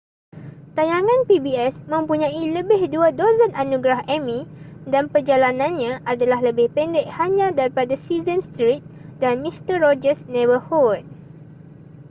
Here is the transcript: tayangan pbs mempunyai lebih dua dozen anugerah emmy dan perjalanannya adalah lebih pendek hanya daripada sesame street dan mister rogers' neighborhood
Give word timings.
tayangan 0.77 1.19
pbs 1.29 1.75
mempunyai 1.91 2.43
lebih 2.57 2.81
dua 2.93 3.09
dozen 3.21 3.51
anugerah 3.63 4.01
emmy 4.15 4.39
dan 4.93 5.05
perjalanannya 5.13 5.93
adalah 6.13 6.39
lebih 6.47 6.67
pendek 6.75 7.05
hanya 7.21 7.47
daripada 7.59 7.93
sesame 8.05 8.41
street 8.49 8.81
dan 9.21 9.33
mister 9.45 9.77
rogers' 9.85 10.23
neighborhood 10.33 11.01